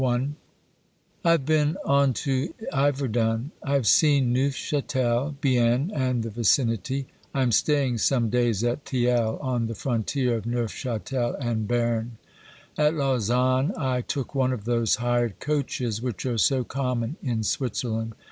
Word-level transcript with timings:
I 0.03 0.13
have 1.29 1.45
been 1.45 1.77
on 1.85 2.13
to 2.25 2.55
Iverdun; 2.73 3.51
I 3.61 3.73
have 3.75 3.85
seen 3.85 4.33
Neufchatel, 4.33 5.35
Bienne, 5.41 5.91
and 5.93 6.23
the 6.23 6.31
vicinity. 6.31 7.05
I 7.35 7.43
am 7.43 7.51
staying 7.51 7.99
some 7.99 8.31
days 8.31 8.63
at 8.63 8.83
Thiel 8.85 9.37
on 9.43 9.67
the 9.67 9.75
frontier 9.75 10.37
of 10.37 10.45
Neufchatel 10.47 11.35
and 11.39 11.67
Berne. 11.67 12.17
At 12.79 12.95
Lausanne 12.95 13.73
I 13.77 14.01
took 14.01 14.33
one 14.33 14.51
of 14.53 14.65
those 14.65 14.95
hired 14.95 15.39
coaches 15.39 16.01
which 16.01 16.25
are 16.25 16.39
so 16.39 16.63
common 16.63 17.17
in 17.21 17.43
Switzerland. 17.43 18.15